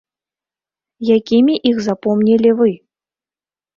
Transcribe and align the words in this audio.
Якімі 1.17 1.55
іх 1.73 1.85
запомнілі 1.91 2.55
вы? 2.63 2.71